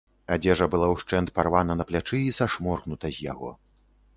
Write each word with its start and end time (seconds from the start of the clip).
Адзежа 0.35 0.65
была 0.75 0.87
ўшчэнт 0.93 1.33
парвана 1.35 1.75
на 1.81 1.87
плячы 1.91 2.23
і 2.31 2.35
сашморгнута 2.39 3.07
з 3.19 3.25
яго. 3.31 3.51